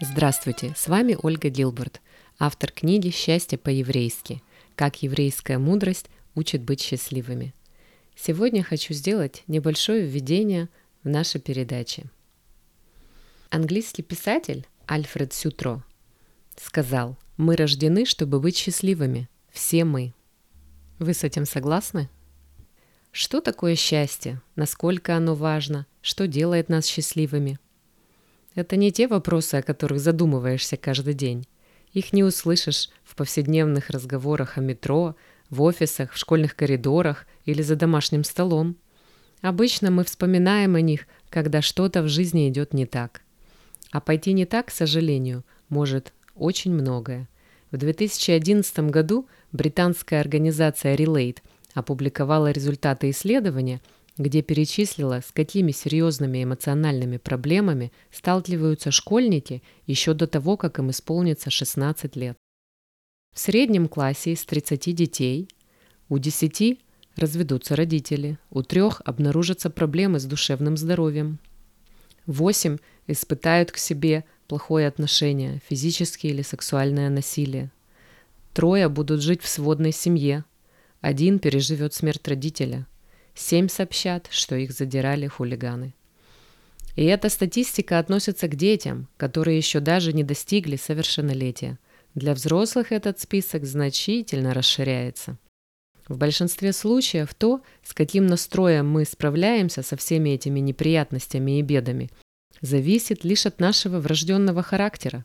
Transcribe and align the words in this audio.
Здравствуйте, 0.00 0.72
с 0.74 0.88
вами 0.88 1.18
Ольга 1.20 1.50
Дилберт, 1.50 2.00
автор 2.38 2.72
книги 2.72 3.10
«Счастье 3.10 3.58
по-еврейски. 3.58 4.42
Как 4.74 5.02
еврейская 5.02 5.58
мудрость 5.58 6.06
учит 6.34 6.62
быть 6.62 6.80
счастливыми». 6.80 7.52
Сегодня 8.16 8.62
хочу 8.62 8.94
сделать 8.94 9.42
небольшое 9.48 10.06
введение 10.06 10.70
в 11.04 11.08
наши 11.10 11.38
передачи. 11.38 12.04
Английский 13.50 14.02
писатель 14.02 14.66
Альфред 14.86 15.34
Сютро 15.34 15.84
сказал, 16.56 17.18
«Мы 17.36 17.54
рождены, 17.54 18.06
чтобы 18.06 18.40
быть 18.40 18.56
счастливыми. 18.56 19.28
Все 19.50 19.84
мы». 19.84 20.14
Вы 20.98 21.14
с 21.14 21.22
этим 21.22 21.46
согласны? 21.46 22.08
Что 23.12 23.40
такое 23.40 23.76
счастье? 23.76 24.42
Насколько 24.56 25.16
оно 25.16 25.36
важно? 25.36 25.86
Что 26.02 26.26
делает 26.26 26.68
нас 26.68 26.86
счастливыми? 26.86 27.60
Это 28.56 28.74
не 28.74 28.90
те 28.90 29.06
вопросы, 29.06 29.54
о 29.54 29.62
которых 29.62 30.00
задумываешься 30.00 30.76
каждый 30.76 31.14
день. 31.14 31.46
Их 31.92 32.12
не 32.12 32.24
услышишь 32.24 32.90
в 33.04 33.14
повседневных 33.14 33.90
разговорах 33.90 34.58
о 34.58 34.60
метро, 34.60 35.14
в 35.50 35.62
офисах, 35.62 36.12
в 36.12 36.18
школьных 36.18 36.56
коридорах 36.56 37.26
или 37.44 37.62
за 37.62 37.76
домашним 37.76 38.24
столом. 38.24 38.76
Обычно 39.40 39.92
мы 39.92 40.02
вспоминаем 40.02 40.74
о 40.74 40.80
них, 40.80 41.06
когда 41.30 41.62
что-то 41.62 42.02
в 42.02 42.08
жизни 42.08 42.48
идет 42.48 42.74
не 42.74 42.86
так. 42.86 43.22
А 43.92 44.00
пойти 44.00 44.32
не 44.32 44.46
так, 44.46 44.66
к 44.66 44.70
сожалению, 44.72 45.44
может 45.68 46.12
очень 46.34 46.72
многое. 46.72 47.28
В 47.70 47.76
2011 47.76 48.78
году 48.90 49.26
британская 49.52 50.20
организация 50.20 50.96
Relate 50.96 51.38
опубликовала 51.74 52.50
результаты 52.50 53.10
исследования, 53.10 53.80
где 54.16 54.42
перечислила, 54.42 55.20
с 55.20 55.30
какими 55.32 55.70
серьезными 55.70 56.42
эмоциональными 56.42 57.18
проблемами 57.18 57.92
сталкиваются 58.10 58.90
школьники 58.90 59.62
еще 59.86 60.14
до 60.14 60.26
того, 60.26 60.56
как 60.56 60.78
им 60.78 60.90
исполнится 60.90 61.50
16 61.50 62.16
лет. 62.16 62.36
В 63.34 63.38
среднем 63.38 63.86
классе 63.86 64.32
из 64.32 64.44
30 64.44 64.94
детей 64.94 65.48
у 66.08 66.18
10 66.18 66.80
разведутся 67.16 67.76
родители, 67.76 68.38
у 68.50 68.62
трех 68.62 69.02
обнаружатся 69.04 69.68
проблемы 69.70 70.18
с 70.18 70.24
душевным 70.24 70.76
здоровьем. 70.76 71.38
8 72.28 72.76
испытают 73.06 73.72
к 73.72 73.78
себе 73.78 74.24
плохое 74.46 74.86
отношение, 74.86 75.60
физическое 75.68 76.28
или 76.28 76.42
сексуальное 76.42 77.08
насилие. 77.08 77.70
Трое 78.52 78.88
будут 78.88 79.22
жить 79.22 79.42
в 79.42 79.48
сводной 79.48 79.92
семье. 79.92 80.44
Один 81.00 81.38
переживет 81.38 81.94
смерть 81.94 82.28
родителя. 82.28 82.86
Семь 83.34 83.68
сообщат, 83.68 84.28
что 84.30 84.56
их 84.56 84.72
задирали 84.72 85.26
хулиганы. 85.26 85.94
И 86.96 87.04
эта 87.04 87.30
статистика 87.30 87.98
относится 87.98 88.46
к 88.46 88.56
детям, 88.56 89.08
которые 89.16 89.56
еще 89.56 89.80
даже 89.80 90.12
не 90.12 90.24
достигли 90.24 90.76
совершеннолетия. 90.76 91.78
Для 92.14 92.34
взрослых 92.34 92.92
этот 92.92 93.20
список 93.20 93.64
значительно 93.64 94.52
расширяется. 94.52 95.38
В 96.08 96.16
большинстве 96.16 96.72
случаев 96.72 97.34
то, 97.34 97.60
с 97.82 97.92
каким 97.92 98.26
настроем 98.26 98.88
мы 98.88 99.04
справляемся 99.04 99.82
со 99.82 99.96
всеми 99.96 100.30
этими 100.30 100.58
неприятностями 100.60 101.58
и 101.58 101.62
бедами, 101.62 102.10
зависит 102.62 103.24
лишь 103.24 103.46
от 103.46 103.60
нашего 103.60 104.00
врожденного 104.00 104.62
характера. 104.62 105.24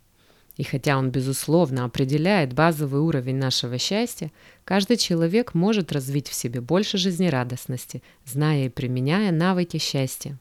И 0.58 0.64
хотя 0.64 0.98
он, 0.98 1.10
безусловно, 1.10 1.86
определяет 1.86 2.54
базовый 2.54 3.02
уровень 3.02 3.38
нашего 3.38 3.80
счастья, 3.80 4.32
каждый 4.66 4.98
человек 4.98 5.56
может 5.56 5.92
развить 5.92 6.28
в 6.28 6.34
себе 6.34 6.62
больше 6.62 6.98
жизнерадостности, 6.98 8.04
зная 8.26 8.68
и 8.68 8.70
применяя 8.70 9.32
навыки 9.32 9.78
счастья. 9.78 10.38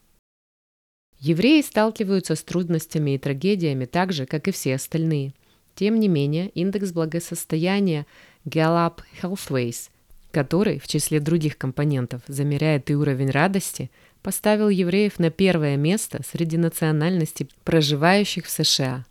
Евреи 1.18 1.62
сталкиваются 1.62 2.34
с 2.34 2.42
трудностями 2.42 3.12
и 3.12 3.18
трагедиями 3.18 3.84
так 3.84 4.12
же, 4.12 4.26
как 4.26 4.48
и 4.48 4.50
все 4.50 4.74
остальные. 4.74 5.34
Тем 5.76 5.98
не 5.98 6.08
менее, 6.08 6.50
индекс 6.50 6.90
благосостояния 6.90 8.06
Gallup 8.44 8.98
Healthways, 9.22 9.88
который, 10.32 10.80
в 10.80 10.88
числе 10.88 11.20
других 11.20 11.56
компонентов, 11.56 12.22
замеряет 12.26 12.90
и 12.90 12.96
уровень 12.96 13.30
радости, 13.30 13.90
поставил 14.22 14.68
евреев 14.68 15.18
на 15.18 15.30
первое 15.30 15.76
место 15.76 16.22
среди 16.28 16.56
национальностей, 16.56 17.48
проживающих 17.64 18.46
в 18.46 18.50
США. 18.50 19.04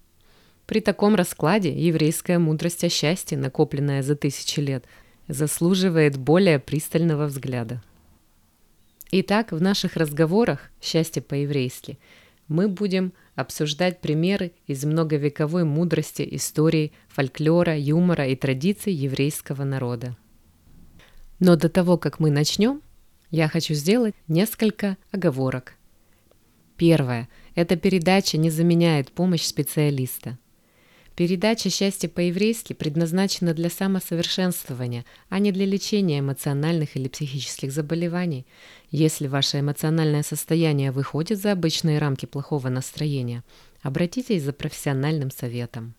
При 0.66 0.82
таком 0.82 1.16
раскладе 1.16 1.72
еврейская 1.72 2.40
мудрость 2.40 2.84
о 2.84 2.90
счастье, 2.90 3.38
накопленная 3.38 4.04
за 4.04 4.16
тысячи 4.16 4.60
лет, 4.60 4.86
заслуживает 5.28 6.18
более 6.18 6.60
пристального 6.60 7.26
взгляда. 7.26 7.82
Итак, 9.12 9.52
в 9.52 9.62
наших 9.62 9.98
разговорах 9.98 10.72
«Счастье 10.82 11.22
по-еврейски» 11.22 12.00
мы 12.48 12.68
будем 12.68 13.14
обсуждать 13.36 14.00
примеры 14.00 14.54
из 14.68 14.86
многовековой 14.86 15.66
мудрости, 15.66 16.28
истории, 16.32 16.94
фольклора, 17.10 17.78
юмора 17.78 18.28
и 18.28 18.36
традиций 18.36 18.94
еврейского 18.94 19.64
народа. 19.64 20.16
Но 21.42 21.56
до 21.56 21.70
того, 21.70 21.98
как 21.98 22.20
мы 22.20 22.30
начнем, 22.30 22.84
я 23.32 23.50
хочу 23.50 23.74
сделать 23.74 24.14
несколько 24.28 24.96
оговорок. 25.12 25.74
Первое. 26.78 27.30
Эта 27.56 27.76
передача 27.76 28.38
не 28.38 28.52
заменяет 28.52 29.12
помощь 29.12 29.42
специалиста. 29.42 30.38
Передача 31.16 31.72
«Счастье 31.72 32.08
по-еврейски» 32.10 32.74
предназначена 32.74 33.56
для 33.56 33.72
самосовершенствования, 33.72 35.04
а 35.30 35.40
не 35.40 35.52
для 35.52 35.66
лечения 35.66 36.20
эмоциональных 36.20 36.96
или 36.96 37.08
психических 37.08 37.72
заболеваний. 37.72 38.46
Если 38.92 39.26
ваше 39.26 39.62
эмоциональное 39.62 40.24
состояние 40.24 40.92
выходит 40.92 41.40
за 41.40 41.54
обычные 41.54 41.98
рамки 41.98 42.28
плохого 42.28 42.70
настроения, 42.70 43.44
обратитесь 43.82 44.44
за 44.44 44.54
профессиональным 44.54 45.32
советом. 45.32 45.96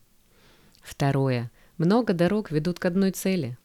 Второе. 0.83 1.51
Много 1.79 2.13
дорог 2.13 2.53
ведут 2.53 2.79
к 2.79 2.85
одной 2.85 3.11
цели 3.11 3.59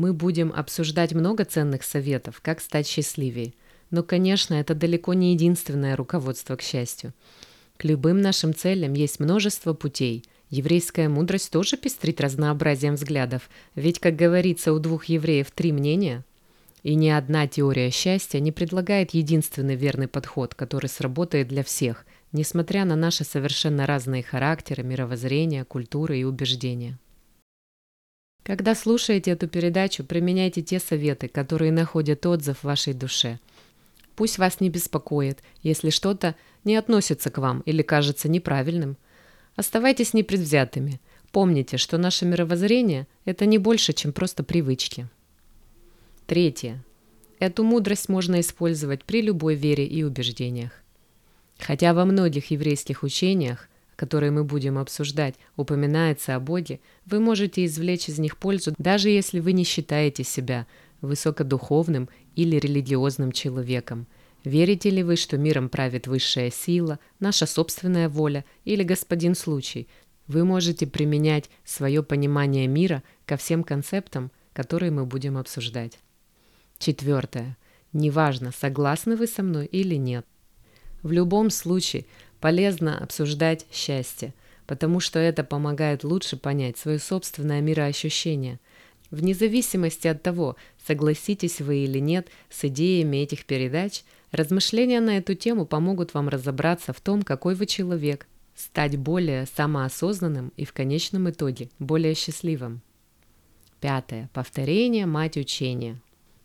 мы 0.00 0.14
будем 0.14 0.50
обсуждать 0.50 1.12
много 1.12 1.44
ценных 1.44 1.82
советов, 1.82 2.40
как 2.40 2.62
стать 2.62 2.86
счастливее. 2.86 3.52
Но, 3.90 4.02
конечно, 4.02 4.54
это 4.54 4.74
далеко 4.74 5.12
не 5.12 5.34
единственное 5.34 5.94
руководство 5.94 6.56
к 6.56 6.62
счастью. 6.62 7.12
К 7.76 7.84
любым 7.84 8.22
нашим 8.22 8.54
целям 8.54 8.94
есть 8.94 9.20
множество 9.20 9.74
путей. 9.74 10.24
Еврейская 10.48 11.10
мудрость 11.10 11.50
тоже 11.50 11.76
пестрит 11.76 12.18
разнообразием 12.22 12.94
взглядов, 12.94 13.50
ведь, 13.74 13.98
как 13.98 14.16
говорится, 14.16 14.72
у 14.72 14.78
двух 14.78 15.04
евреев 15.04 15.50
три 15.50 15.70
мнения. 15.70 16.24
И 16.82 16.94
ни 16.94 17.10
одна 17.10 17.46
теория 17.46 17.90
счастья 17.90 18.40
не 18.40 18.52
предлагает 18.52 19.10
единственный 19.10 19.76
верный 19.76 20.08
подход, 20.08 20.54
который 20.54 20.86
сработает 20.86 21.48
для 21.48 21.62
всех, 21.62 22.06
несмотря 22.32 22.86
на 22.86 22.96
наши 22.96 23.24
совершенно 23.24 23.84
разные 23.84 24.22
характеры, 24.22 24.82
мировоззрения, 24.82 25.64
культуры 25.64 26.20
и 26.20 26.24
убеждения. 26.24 26.98
Когда 28.42 28.74
слушаете 28.74 29.32
эту 29.32 29.48
передачу, 29.48 30.02
применяйте 30.02 30.62
те 30.62 30.80
советы, 30.80 31.28
которые 31.28 31.72
находят 31.72 32.24
отзыв 32.26 32.58
в 32.58 32.64
вашей 32.64 32.94
душе. 32.94 33.38
Пусть 34.16 34.38
вас 34.38 34.60
не 34.60 34.70
беспокоит, 34.70 35.42
если 35.62 35.90
что-то 35.90 36.34
не 36.64 36.76
относится 36.76 37.30
к 37.30 37.38
вам 37.38 37.60
или 37.60 37.82
кажется 37.82 38.28
неправильным. 38.28 38.96
Оставайтесь 39.56 40.14
непредвзятыми. 40.14 41.00
Помните, 41.32 41.76
что 41.76 41.96
наше 41.96 42.24
мировоззрение– 42.24 43.06
это 43.24 43.46
не 43.46 43.58
больше, 43.58 43.92
чем 43.92 44.12
просто 44.12 44.42
привычки. 44.42 45.08
Третье. 46.26 46.82
Эту 47.38 47.64
мудрость 47.64 48.08
можно 48.08 48.40
использовать 48.40 49.04
при 49.04 49.22
любой 49.22 49.54
вере 49.54 49.86
и 49.86 50.02
убеждениях. 50.02 50.72
Хотя 51.58 51.94
во 51.94 52.04
многих 52.04 52.50
еврейских 52.50 53.02
учениях 53.02 53.68
которые 54.00 54.30
мы 54.30 54.44
будем 54.44 54.78
обсуждать, 54.78 55.34
упоминается 55.56 56.34
о 56.34 56.40
Боге, 56.40 56.80
вы 57.04 57.20
можете 57.20 57.66
извлечь 57.66 58.08
из 58.08 58.18
них 58.18 58.38
пользу, 58.38 58.72
даже 58.78 59.10
если 59.10 59.40
вы 59.40 59.52
не 59.52 59.62
считаете 59.62 60.24
себя 60.24 60.66
высокодуховным 61.02 62.08
или 62.34 62.56
религиозным 62.56 63.30
человеком. 63.30 64.06
Верите 64.42 64.88
ли 64.88 65.02
вы, 65.02 65.16
что 65.16 65.36
миром 65.36 65.68
правит 65.68 66.06
высшая 66.06 66.50
сила, 66.50 66.98
наша 67.18 67.44
собственная 67.44 68.08
воля 68.08 68.46
или 68.64 68.84
господин 68.84 69.34
случай? 69.34 69.86
Вы 70.26 70.46
можете 70.46 70.86
применять 70.86 71.50
свое 71.66 72.02
понимание 72.02 72.66
мира 72.68 73.02
ко 73.26 73.36
всем 73.36 73.62
концептам, 73.62 74.30
которые 74.54 74.92
мы 74.92 75.04
будем 75.04 75.36
обсуждать. 75.36 75.98
Четвертое. 76.78 77.58
Неважно, 77.92 78.50
согласны 78.50 79.14
вы 79.14 79.26
со 79.26 79.42
мной 79.42 79.66
или 79.66 79.96
нет. 79.96 80.24
В 81.02 81.12
любом 81.12 81.50
случае, 81.50 82.04
Полезно 82.40 82.98
обсуждать 82.98 83.66
счастье, 83.70 84.32
потому 84.66 84.98
что 84.98 85.18
это 85.18 85.44
помогает 85.44 86.04
лучше 86.04 86.36
понять 86.36 86.78
свое 86.78 86.98
собственное 86.98 87.60
мироощущение. 87.60 88.58
Вне 89.10 89.34
зависимости 89.34 90.08
от 90.08 90.22
того, 90.22 90.56
согласитесь 90.86 91.60
вы 91.60 91.78
или 91.78 91.98
нет 91.98 92.28
с 92.48 92.64
идеями 92.64 93.18
этих 93.18 93.44
передач, 93.44 94.04
размышления 94.30 95.00
на 95.00 95.18
эту 95.18 95.34
тему 95.34 95.66
помогут 95.66 96.14
вам 96.14 96.28
разобраться 96.28 96.92
в 96.92 97.00
том, 97.00 97.22
какой 97.22 97.54
вы 97.54 97.66
человек, 97.66 98.26
стать 98.54 98.96
более 98.96 99.46
самоосознанным 99.46 100.52
и 100.56 100.64
в 100.64 100.72
конечном 100.72 101.28
итоге 101.28 101.68
более 101.78 102.14
счастливым. 102.14 102.80
Пятое. 103.80 104.30
Повторение– 104.32 105.06
мать 105.06 105.36
учения. 105.36 105.98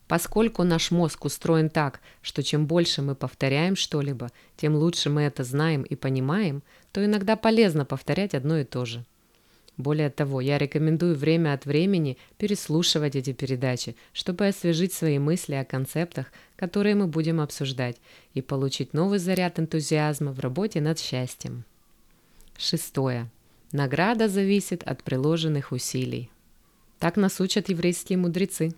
Поскольку 0.07 0.63
наш 0.63 0.91
мозг 0.91 1.25
устроен 1.25 1.69
так, 1.69 1.99
что 2.21 2.43
чем 2.43 2.67
больше 2.67 3.01
мы 3.01 3.15
повторяем 3.15 3.75
что-либо, 3.75 4.29
тем 4.55 4.75
лучше 4.75 5.09
мы 5.09 5.23
это 5.23 5.43
знаем 5.43 5.81
и 5.81 5.95
понимаем, 5.95 6.61
то 6.91 7.03
иногда 7.03 7.35
полезно 7.35 7.85
повторять 7.85 8.35
одно 8.35 8.59
и 8.59 8.63
то 8.63 8.85
же. 8.85 9.03
Более 9.77 10.09
того, 10.09 10.39
я 10.39 10.57
рекомендую 10.57 11.15
время 11.15 11.53
от 11.53 11.65
времени 11.65 12.17
переслушивать 12.37 13.15
эти 13.15 13.33
передачи, 13.33 13.95
чтобы 14.13 14.47
освежить 14.47 14.93
свои 14.93 15.19
мысли 15.19 15.55
о 15.55 15.65
концептах, 15.65 16.27
которые 16.55 16.95
мы 16.95 17.07
будем 17.07 17.41
обсуждать, 17.41 17.97
и 18.33 18.41
получить 18.41 18.93
новый 18.93 19.19
заряд 19.19 19.59
энтузиазма 19.59 20.31
в 20.31 20.39
работе 20.39 20.79
над 20.79 20.97
счастьем. 20.99 21.65
Шестое. 22.57 23.29
Награда 23.73 24.29
зависит 24.29 24.83
от 24.83 25.03
приложенных 25.03 25.73
усилий. 25.73 26.29
Так 26.99 27.17
нас 27.17 27.41
учат 27.41 27.67
еврейские 27.67 28.17
мудрецы. 28.17 28.73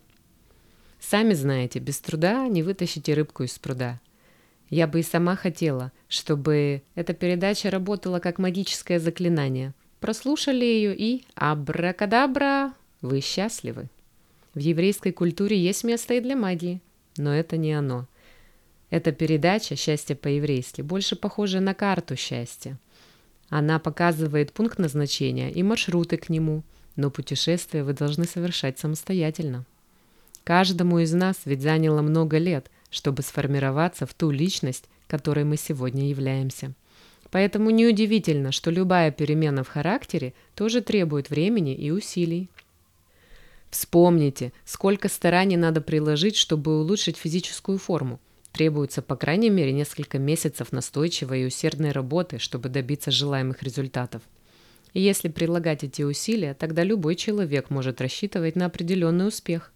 Сами 0.99 1.33
знаете, 1.33 1.79
без 1.79 1.99
труда 1.99 2.47
не 2.47 2.63
вытащите 2.63 3.13
рыбку 3.13 3.43
из 3.43 3.57
пруда. 3.59 3.99
Я 4.69 4.87
бы 4.87 4.99
и 4.99 5.03
сама 5.03 5.35
хотела, 5.35 5.91
чтобы 6.09 6.81
эта 6.95 7.13
передача 7.13 7.69
работала 7.69 8.19
как 8.19 8.37
магическое 8.39 8.99
заклинание. 8.99 9.73
Прослушали 9.99 10.65
ее 10.65 10.95
и 10.95 11.23
абракадабра, 11.35 12.73
вы 13.01 13.21
счастливы. 13.21 13.87
В 14.53 14.59
еврейской 14.59 15.11
культуре 15.11 15.57
есть 15.57 15.83
место 15.83 16.15
и 16.15 16.19
для 16.19 16.35
магии, 16.35 16.81
но 17.15 17.33
это 17.33 17.57
не 17.57 17.73
оно. 17.73 18.07
Эта 18.89 19.11
передача 19.11 19.75
«Счастье 19.75 20.15
по-еврейски» 20.15 20.81
больше 20.81 21.15
похожа 21.15 21.59
на 21.59 21.73
карту 21.73 22.15
счастья. 22.15 22.79
Она 23.49 23.79
показывает 23.79 24.53
пункт 24.53 24.79
назначения 24.79 25.51
и 25.51 25.63
маршруты 25.63 26.17
к 26.17 26.29
нему, 26.29 26.63
но 26.95 27.11
путешествие 27.11 27.83
вы 27.83 27.93
должны 27.93 28.25
совершать 28.25 28.79
самостоятельно. 28.79 29.65
Каждому 30.47 30.99
из 30.99 31.11
нас 31.11 31.35
ведь 31.43 31.61
заняло 31.61 32.01
много 32.01 32.37
лет, 32.37 32.71
чтобы 32.89 33.21
сформироваться 33.21 34.05
в 34.05 34.13
ту 34.13 34.31
личность, 34.31 34.85
которой 35.05 35.43
мы 35.43 35.57
сегодня 35.57 36.07
являемся. 36.07 36.71
Поэтому 37.31 37.69
неудивительно, 37.69 38.53
что 38.53 38.71
любая 38.71 39.11
перемена 39.11 39.65
в 39.65 39.67
характере 39.67 40.33
тоже 40.55 40.79
требует 40.79 41.29
времени 41.29 41.75
и 41.75 41.91
усилий. 41.91 42.49
Вспомните, 43.71 44.53
сколько 44.63 45.09
стараний 45.09 45.57
надо 45.57 45.81
приложить, 45.81 46.37
чтобы 46.37 46.79
улучшить 46.79 47.17
физическую 47.17 47.77
форму. 47.77 48.21
Требуется 48.53 49.01
по 49.01 49.17
крайней 49.17 49.49
мере 49.49 49.73
несколько 49.73 50.17
месяцев 50.17 50.71
настойчивой 50.71 51.41
и 51.41 51.45
усердной 51.47 51.91
работы, 51.91 52.39
чтобы 52.39 52.69
добиться 52.69 53.11
желаемых 53.11 53.63
результатов. 53.63 54.21
И 54.93 55.01
если 55.01 55.27
прилагать 55.27 55.83
эти 55.83 56.03
усилия, 56.03 56.53
тогда 56.53 56.85
любой 56.85 57.15
человек 57.15 57.69
может 57.69 57.99
рассчитывать 57.99 58.55
на 58.55 58.67
определенный 58.67 59.27
успех. 59.27 59.73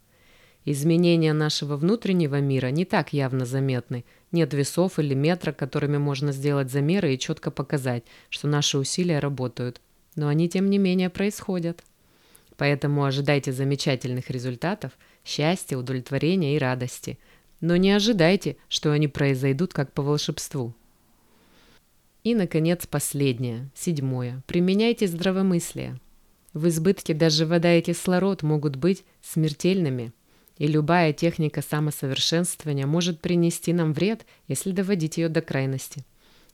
Изменения 0.64 1.32
нашего 1.32 1.76
внутреннего 1.76 2.40
мира 2.40 2.68
не 2.68 2.84
так 2.84 3.12
явно 3.12 3.44
заметны. 3.44 4.04
Нет 4.30 4.54
весов 4.54 4.98
или 5.00 5.12
метра, 5.12 5.52
которыми 5.52 5.98
можно 5.98 6.30
сделать 6.30 6.70
замеры 6.70 7.14
и 7.14 7.18
четко 7.18 7.50
показать, 7.50 8.04
что 8.30 8.46
наши 8.46 8.78
усилия 8.78 9.18
работают. 9.18 9.80
Но 10.14 10.28
они, 10.28 10.48
тем 10.48 10.70
не 10.70 10.78
менее, 10.78 11.10
происходят. 11.10 11.82
Поэтому 12.56 13.04
ожидайте 13.04 13.52
замечательных 13.52 14.30
результатов, 14.30 14.92
счастья, 15.24 15.76
удовлетворения 15.76 16.54
и 16.54 16.60
радости. 16.60 17.18
Но 17.60 17.76
не 17.76 17.90
ожидайте, 17.90 18.56
что 18.68 18.92
они 18.92 19.08
произойдут 19.08 19.72
как 19.72 19.92
по 19.92 20.02
волшебству. 20.02 20.74
И, 22.22 22.36
наконец, 22.36 22.86
последнее, 22.86 23.68
седьмое. 23.74 24.44
Применяйте 24.46 25.08
здравомыслие. 25.08 25.98
В 26.52 26.68
избытке 26.68 27.14
даже 27.14 27.46
вода 27.46 27.74
и 27.74 27.82
кислород 27.82 28.44
могут 28.44 28.76
быть 28.76 29.04
смертельными– 29.22 30.12
и 30.62 30.68
любая 30.68 31.12
техника 31.12 31.60
самосовершенствования 31.60 32.86
может 32.86 33.20
принести 33.20 33.72
нам 33.72 33.92
вред, 33.92 34.24
если 34.46 34.70
доводить 34.70 35.16
ее 35.16 35.28
до 35.28 35.40
крайности. 35.40 36.04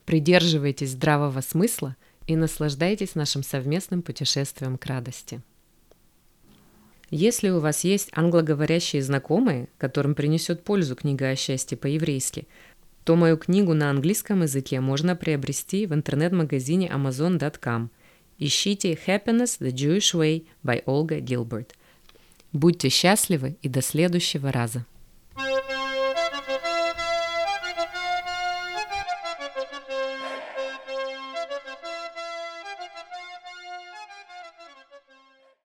Придерживайтесь 0.07 0.93
здравого 0.93 1.43
смысла 1.43 1.95
и 2.27 2.35
наслаждайтесь 2.35 3.15
нашим 3.17 3.43
совместным 3.43 4.01
путешествием 4.01 4.79
к 4.79 4.87
радости. 4.87 5.43
Если 7.11 7.51
у 7.51 7.61
вас 7.61 7.85
есть 7.85 8.09
англоговорящие 8.15 9.03
знакомые, 9.03 9.69
которым 9.77 10.15
принесет 10.15 10.65
пользу 10.65 10.97
книга 10.97 11.29
о 11.29 11.37
счастье 11.37 11.77
по-еврейски, 11.77 12.49
то 13.05 13.15
мою 13.15 13.37
книгу 13.37 13.75
на 13.75 13.91
английском 13.91 14.41
языке 14.41 14.81
можно 14.81 15.17
приобрести 15.17 15.85
в 15.85 15.93
интернет-магазине 15.93 16.89
amazon.com. 16.89 17.91
Ищите 18.39 18.99
«Happiness 19.07 19.61
the 19.61 19.71
Jewish 19.71 20.15
Way» 20.15 20.47
by 20.65 20.83
Olga 20.87 21.21
Gilbert. 21.21 21.73
Будьте 22.53 22.89
счастливы 22.89 23.59
и 23.63 23.69
до 23.69 23.83
следующего 23.83 24.51
раза. 24.51 24.87